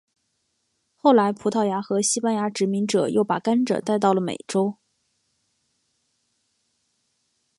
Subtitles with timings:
[0.95, 4.79] 后来葡萄牙和西班牙殖民者又把甘蔗带到了美洲。